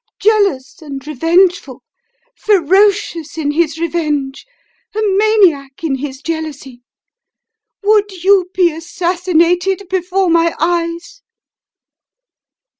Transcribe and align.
Jealous 0.19 0.81
and 0.81 1.05
revengeful; 1.05 1.83
ferocious 2.35 3.37
in 3.37 3.51
his 3.51 3.77
revenge 3.77 4.47
a 4.95 4.99
maniac 5.15 5.83
in 5.83 5.99
his 5.99 6.23
jealousy! 6.23 6.81
Would 7.83 8.23
you 8.23 8.49
be 8.51 8.71
assassinated 8.73 9.83
before 9.91 10.27
my 10.31 10.55
eyes 10.59 11.21